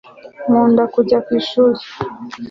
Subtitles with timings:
[0.47, 1.79] nkunda kujya ku ishuri